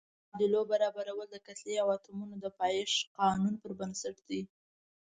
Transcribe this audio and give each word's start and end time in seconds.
د 0.03 0.03
معادلو 0.03 0.59
برابرول 0.71 1.27
د 1.31 1.35
کتلې 1.47 1.75
او 1.83 1.87
اتومونو 1.97 2.35
د 2.43 2.45
پایښت 2.59 2.99
قانون 3.19 3.53
پر 3.61 3.71
بنسټ 3.79 4.17
دي. 4.27 4.41